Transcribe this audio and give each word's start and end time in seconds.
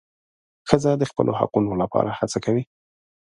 ښځه 0.69 0.91
د 0.97 1.03
خپلو 1.11 1.31
حقونو 1.39 1.71
لپاره 1.81 2.15
هڅه 2.19 2.37
کوي. 2.45 2.63